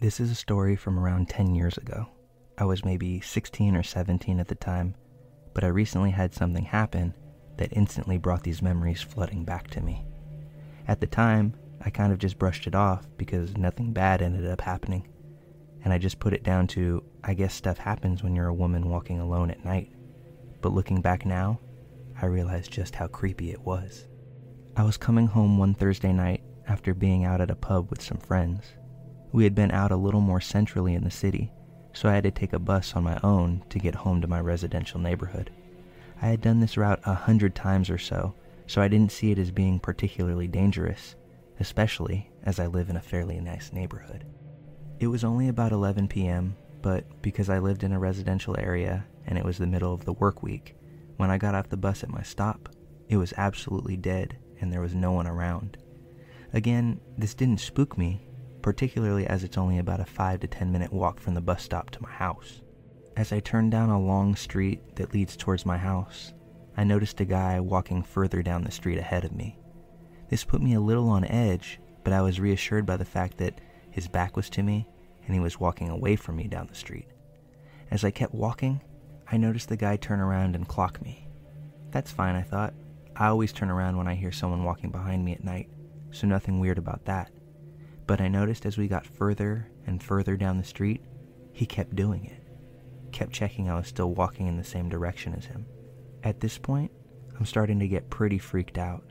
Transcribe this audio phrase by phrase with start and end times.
[0.00, 2.06] This is a story from around 10 years ago.
[2.56, 4.94] I was maybe 16 or 17 at the time,
[5.54, 7.14] but I recently had something happen
[7.56, 10.06] that instantly brought these memories flooding back to me.
[10.86, 14.60] At the time, I kind of just brushed it off because nothing bad ended up
[14.60, 15.08] happening,
[15.82, 18.88] and I just put it down to I guess stuff happens when you're a woman
[18.88, 19.90] walking alone at night.
[20.60, 21.58] But looking back now,
[22.22, 24.06] I realized just how creepy it was.
[24.76, 28.18] I was coming home one Thursday night after being out at a pub with some
[28.18, 28.62] friends.
[29.32, 31.52] We had been out a little more centrally in the city,
[31.92, 34.40] so I had to take a bus on my own to get home to my
[34.40, 35.50] residential neighborhood.
[36.20, 38.34] I had done this route a hundred times or so,
[38.66, 41.14] so I didn't see it as being particularly dangerous,
[41.60, 44.24] especially as I live in a fairly nice neighborhood.
[44.98, 49.38] It was only about 11 p.m., but because I lived in a residential area and
[49.38, 50.74] it was the middle of the work week,
[51.16, 52.68] when I got off the bus at my stop,
[53.08, 55.76] it was absolutely dead and there was no one around.
[56.52, 58.27] Again, this didn't spook me,
[58.62, 61.90] particularly as it's only about a 5 to 10 minute walk from the bus stop
[61.90, 62.62] to my house.
[63.16, 66.32] As I turned down a long street that leads towards my house,
[66.76, 69.58] I noticed a guy walking further down the street ahead of me.
[70.28, 73.60] This put me a little on edge, but I was reassured by the fact that
[73.90, 74.86] his back was to me
[75.26, 77.08] and he was walking away from me down the street.
[77.90, 78.80] As I kept walking,
[79.30, 81.28] I noticed the guy turn around and clock me.
[81.90, 82.74] That's fine, I thought.
[83.16, 85.68] I always turn around when I hear someone walking behind me at night,
[86.12, 87.30] so nothing weird about that.
[88.08, 91.04] But I noticed as we got further and further down the street,
[91.52, 92.48] he kept doing it
[93.12, 95.66] kept checking I was still walking in the same direction as him.
[96.22, 96.90] At this point,
[97.38, 99.04] I'm starting to get pretty freaked out,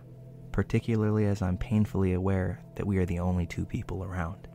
[0.52, 4.48] particularly as I'm painfully aware that we are the only two people around.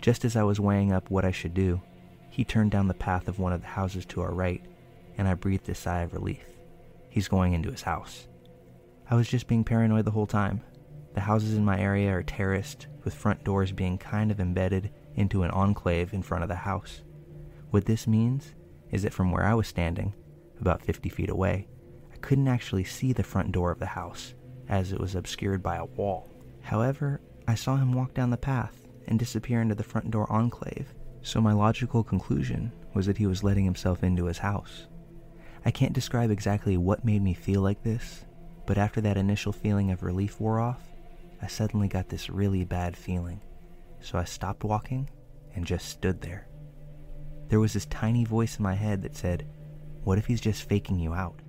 [0.00, 1.80] Just as I was weighing up what I should do,
[2.30, 4.64] he turned down the path of one of the houses to our right,
[5.16, 6.44] and I breathed a sigh of relief.
[7.08, 8.28] He's going into his house.
[9.10, 10.60] I was just being paranoid the whole time.
[11.18, 15.42] The houses in my area are terraced, with front doors being kind of embedded into
[15.42, 17.02] an enclave in front of the house.
[17.70, 18.54] What this means
[18.92, 20.14] is that from where I was standing,
[20.60, 21.66] about 50 feet away,
[22.14, 24.34] I couldn't actually see the front door of the house,
[24.68, 26.28] as it was obscured by a wall.
[26.62, 30.94] However, I saw him walk down the path and disappear into the front door enclave,
[31.22, 34.86] so my logical conclusion was that he was letting himself into his house.
[35.64, 38.24] I can't describe exactly what made me feel like this,
[38.66, 40.87] but after that initial feeling of relief wore off,
[41.40, 43.40] I suddenly got this really bad feeling.
[44.00, 45.10] So I stopped walking
[45.54, 46.48] and just stood there.
[47.48, 49.48] There was this tiny voice in my head that said,
[50.04, 51.40] What if he's just faking you out?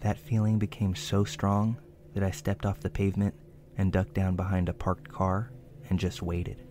[0.00, 1.78] That feeling became so strong
[2.14, 3.34] that I stepped off the pavement
[3.76, 5.52] and ducked down behind a parked car
[5.88, 6.66] and just waited.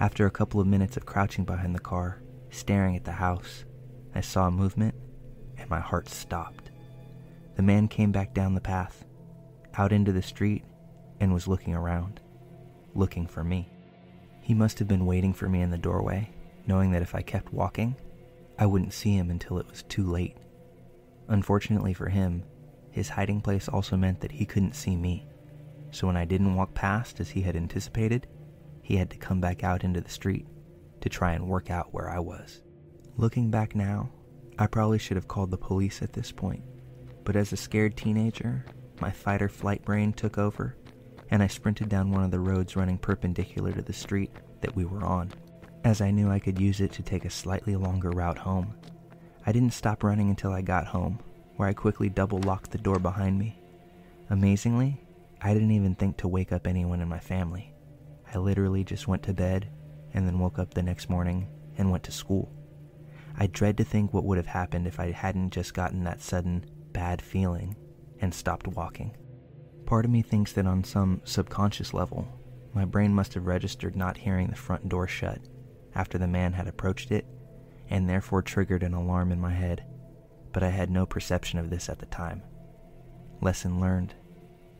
[0.00, 3.64] After a couple of minutes of crouching behind the car, staring at the house,
[4.14, 4.94] I saw movement
[5.58, 6.70] and my heart stopped.
[7.56, 9.04] The man came back down the path,
[9.74, 10.64] out into the street,
[11.22, 12.20] and was looking around,
[12.94, 13.70] looking for me.
[14.42, 16.28] He must have been waiting for me in the doorway
[16.66, 17.96] knowing that if I kept walking,
[18.58, 20.36] I wouldn't see him until it was too late.
[21.28, 22.44] Unfortunately for him,
[22.90, 25.26] his hiding place also meant that he couldn't see me,
[25.90, 28.26] so when I didn't walk past as he had anticipated,
[28.82, 30.46] he had to come back out into the street
[31.00, 32.62] to try and work out where I was.
[33.16, 34.10] Looking back now,
[34.58, 36.62] I probably should have called the police at this point,
[37.24, 38.66] but as a scared teenager,
[39.00, 40.76] my fight or flight brain took over,
[41.32, 44.84] and I sprinted down one of the roads running perpendicular to the street that we
[44.84, 45.32] were on
[45.82, 48.74] as I knew I could use it to take a slightly longer route home.
[49.46, 51.20] I didn't stop running until I got home,
[51.56, 53.58] where I quickly double locked the door behind me.
[54.28, 55.00] Amazingly,
[55.40, 57.72] I didn't even think to wake up anyone in my family.
[58.32, 59.68] I literally just went to bed
[60.12, 62.52] and then woke up the next morning and went to school.
[63.38, 66.66] I dread to think what would have happened if I hadn't just gotten that sudden
[66.92, 67.74] bad feeling
[68.20, 69.16] and stopped walking.
[69.92, 72.26] Part of me thinks that on some subconscious level,
[72.72, 75.38] my brain must have registered not hearing the front door shut
[75.94, 77.26] after the man had approached it,
[77.90, 79.84] and therefore triggered an alarm in my head,
[80.54, 82.42] but I had no perception of this at the time.
[83.42, 84.14] Lesson learned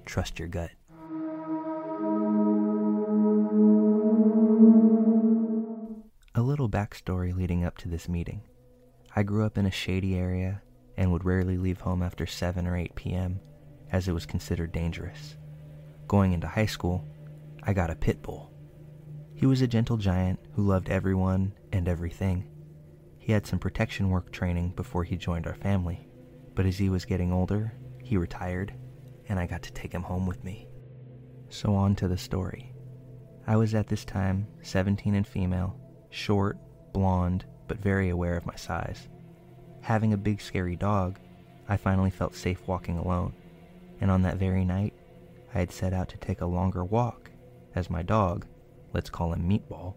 [0.06, 0.70] trust your gut.
[6.34, 8.40] A little backstory leading up to this meeting.
[9.14, 10.62] I grew up in a shady area
[10.96, 13.40] and would rarely leave home after 7 or 8 p.m.,
[13.92, 15.36] as it was considered dangerous.
[16.08, 17.06] Going into high school,
[17.62, 18.50] I got a pit bull.
[19.34, 22.48] He was a gentle giant who loved everyone and everything.
[23.18, 26.08] He had some protection work training before he joined our family,
[26.54, 27.72] but as he was getting older,
[28.02, 28.74] he retired,
[29.28, 30.68] and I got to take him home with me.
[31.50, 32.72] So, on to the story.
[33.46, 35.76] I was at this time 17 and female,
[36.10, 36.56] short,
[36.92, 39.08] blonde, but very aware of my size.
[39.82, 41.18] Having a big, scary dog,
[41.68, 43.34] I finally felt safe walking alone,
[44.02, 44.94] and on that very night,
[45.54, 47.30] I had set out to take a longer walk,
[47.72, 48.44] as my dog,
[48.92, 49.94] let's call him Meatball,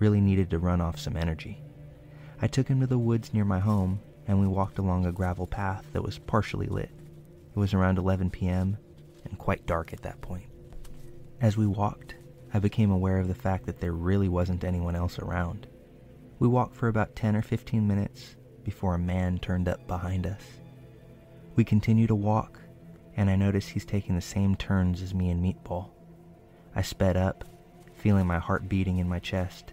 [0.00, 1.62] really needed to run off some energy.
[2.42, 5.46] I took him to the woods near my home and we walked along a gravel
[5.46, 6.90] path that was partially lit.
[7.54, 8.78] It was around 11 p.m.
[9.24, 10.46] and quite dark at that point.
[11.40, 12.16] As we walked,
[12.52, 15.68] I became aware of the fact that there really wasn't anyone else around.
[16.40, 18.34] We walked for about 10 or 15 minutes
[18.64, 20.42] before a man turned up behind us.
[21.54, 22.60] We continued to walk,
[23.16, 25.88] and I notice he's taking the same turns as me and Meatball.
[26.74, 27.44] I sped up,
[27.94, 29.72] feeling my heart beating in my chest.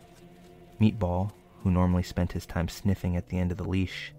[0.79, 1.31] Meatball,
[1.61, 4.13] who normally spent his time sniffing at the end of the leash,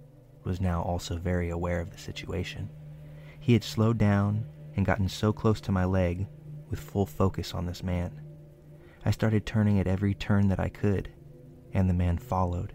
[0.45, 2.69] was now also very aware of the situation.
[3.41, 4.45] He had slowed down
[4.77, 6.27] and gotten so close to my leg
[6.71, 8.21] with full focus on this man.
[9.07, 11.11] I started turning at every turn that I could,
[11.73, 12.75] and the man followed,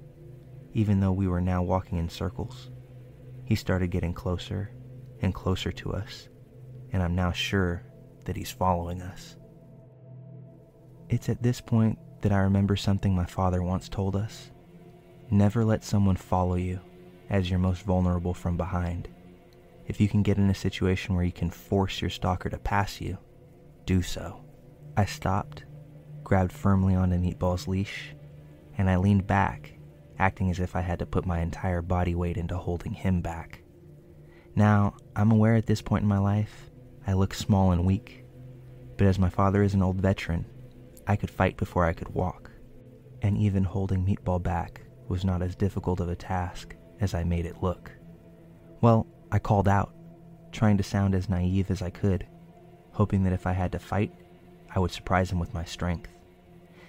[0.74, 2.70] even though we were now walking in circles.
[3.46, 4.72] He started getting closer
[5.22, 6.30] and closer to us,
[6.92, 7.84] and I'm now sure
[8.26, 9.36] that he's following us.
[11.10, 14.52] It's at this point that I remember something my father once told us.
[15.32, 16.80] Never let someone follow you
[17.30, 19.08] as you're most vulnerable from behind.
[19.88, 23.02] If you can get in a situation where you can force your stalker to pass
[23.02, 23.18] you,
[23.86, 24.44] do so.
[24.96, 25.66] I stopped,
[26.24, 28.16] grabbed firmly onto Meatball's leash,
[28.78, 29.74] and I leaned back,
[30.20, 33.64] acting as if I had to put my entire body weight into holding him back.
[34.56, 36.69] Now, I'm aware at this point in my life,
[37.08, 38.26] I look small and weak,
[38.98, 40.46] but as my father is an old veteran,
[41.08, 42.52] I could fight before I could walk,
[43.22, 47.46] and even holding Meatball back was not as difficult of a task as I made
[47.46, 47.92] it look.
[48.82, 49.94] Well, I called out,
[50.52, 52.28] trying to sound as naive as I could,
[52.92, 54.14] hoping that if I had to fight,
[54.74, 56.12] I would surprise him with my strength.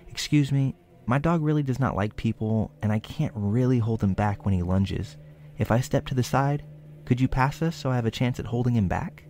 [0.09, 0.75] Excuse me,
[1.07, 4.55] my dog really does not like people, and I can't really hold him back when
[4.55, 5.17] he lunges.
[5.57, 6.65] If I step to the side,
[7.05, 9.25] could you pass us so I have a chance at holding him back?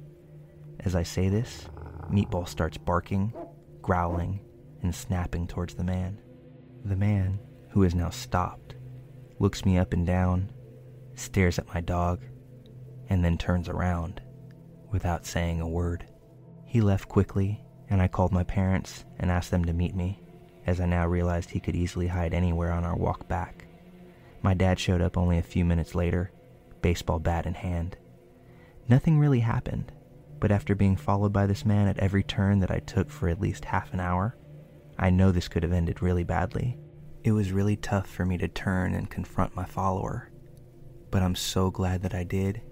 [0.85, 1.69] As I say this,
[2.11, 3.35] Meatball starts barking,
[3.83, 4.41] growling,
[4.83, 6.19] and snapping towards the man.
[6.85, 7.39] The man,
[7.71, 8.75] who is now stopped,
[9.39, 10.51] looks me up and down,
[11.15, 12.21] stares at my dog,
[13.09, 14.23] and then turns around
[14.91, 16.07] without saying a word.
[16.65, 20.23] He left quickly, and I called my parents and asked them to meet me,
[20.67, 23.67] as I now realized he could easily hide anywhere on our walk back.
[24.43, 26.33] My dad showed up only a few minutes later,
[26.81, 27.99] baseball bat in hand.
[28.89, 29.93] Nothing really happened,
[30.41, 33.41] but after being followed by this man at every turn that I took for at
[33.41, 34.37] least half an hour,
[34.99, 36.79] I know this could have ended really badly.
[37.23, 40.31] It was really tough for me to turn and confront my follower,
[41.11, 42.63] but I'm so glad that I did,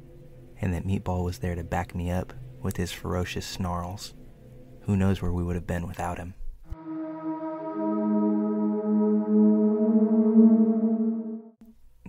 [0.61, 2.33] and that Meatball was there to back me up
[2.63, 4.15] with his ferocious snarls.
[4.83, 6.35] Who knows where we would have been without him?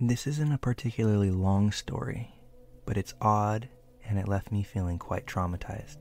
[0.02, 2.34] This isn't a particularly long story,
[2.86, 3.68] but it's odd
[4.08, 5.98] and it left me feeling quite traumatized.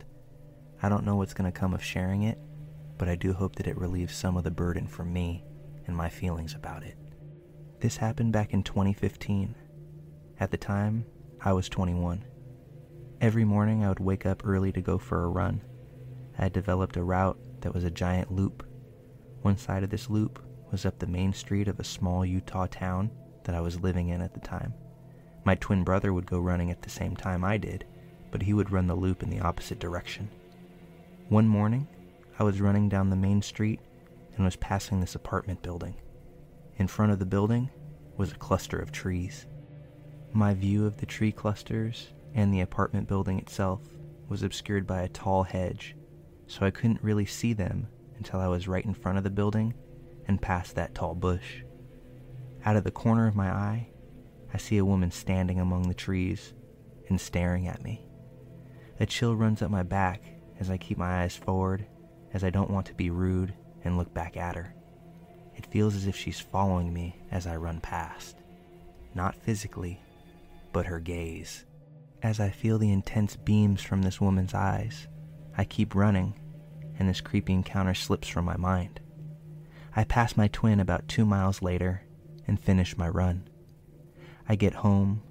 [0.81, 2.39] I don't know what's going to come of sharing it,
[2.97, 5.43] but I do hope that it relieves some of the burden from me
[5.87, 6.97] and my feelings about it.
[7.79, 9.55] This happened back in 2015.
[10.39, 11.05] At the time,
[11.41, 12.25] I was 21.
[13.21, 15.61] Every morning, I would wake up early to go for a run.
[16.37, 18.65] I had developed a route that was a giant loop.
[19.41, 20.41] One side of this loop
[20.71, 23.11] was up the main street of a small Utah town
[23.43, 24.73] that I was living in at the time.
[25.43, 27.85] My twin brother would go running at the same time I did,
[28.31, 30.29] but he would run the loop in the opposite direction.
[31.29, 31.87] One morning,
[32.37, 33.79] I was running down the main street
[34.35, 35.95] and was passing this apartment building.
[36.77, 37.69] In front of the building
[38.17, 39.47] was a cluster of trees.
[40.31, 43.81] My view of the tree clusters and the apartment building itself
[44.27, 45.95] was obscured by a tall hedge,
[46.47, 49.73] so I couldn't really see them until I was right in front of the building
[50.27, 51.63] and past that tall bush.
[52.63, 53.88] Out of the corner of my eye,
[54.53, 56.53] I see a woman standing among the trees
[57.09, 58.05] and staring at me.
[58.99, 60.23] A chill runs up my back
[60.59, 61.85] as I keep my eyes forward
[62.33, 63.53] as I don't want to be rude
[63.83, 64.73] and look back at her.
[65.55, 68.37] It feels as if she's following me as I run past.
[69.15, 69.99] Not physically,
[70.71, 71.65] but her gaze.
[72.21, 75.07] As I feel the intense beams from this woman's eyes,
[75.57, 76.39] I keep running,
[76.97, 78.99] and this creepy encounter slips from my mind.
[79.95, 82.03] I pass my twin about two miles later
[82.47, 83.48] and finish my run.
[84.51, 85.21] I get home,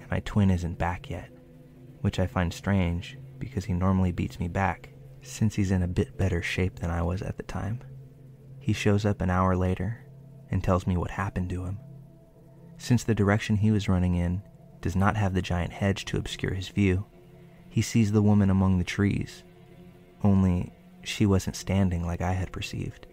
[0.00, 1.30] and my twin isn't back yet,
[2.00, 4.90] which I find strange because he normally beats me back
[5.22, 7.80] since he's in a bit better shape than I was at the time.
[8.58, 10.04] He shows up an hour later
[10.50, 11.78] and tells me what happened to him.
[12.76, 14.42] Since the direction he was running in
[14.80, 17.06] does not have the giant hedge to obscure his view,
[17.68, 19.44] he sees the woman among the trees.
[20.24, 20.72] Only
[21.04, 23.06] she wasn't standing like I had perceived.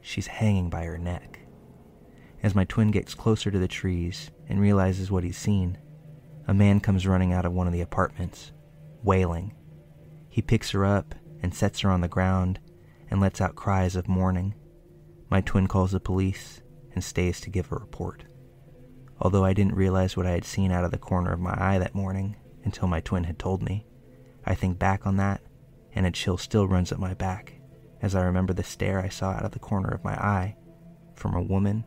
[0.00, 1.38] She's hanging by her neck.
[2.42, 5.78] As my twin gets closer to the trees and realizes what he's seen,
[6.46, 8.52] a man comes running out of one of the apartments,
[9.02, 9.54] wailing.
[10.28, 12.60] He picks her up and sets her on the ground
[13.10, 14.54] and lets out cries of mourning.
[15.30, 16.60] My twin calls the police,
[16.92, 18.24] and stays to give a report.
[19.20, 21.78] Although I didn't realize what I had seen out of the corner of my eye
[21.78, 23.86] that morning until my twin had told me,
[24.44, 25.40] I think back on that
[25.94, 27.54] and a chill still runs up my back
[28.02, 30.56] as I remember the stare I saw out of the corner of my eye
[31.14, 31.84] from a woman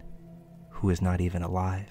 [0.69, 1.89] who is not even alive.